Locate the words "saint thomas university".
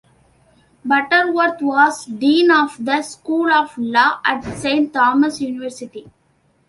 4.57-6.09